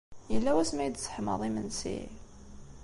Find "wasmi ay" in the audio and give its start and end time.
0.55-0.89